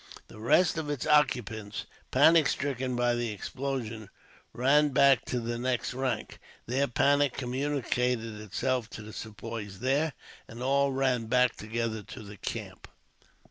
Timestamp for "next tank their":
5.59-6.87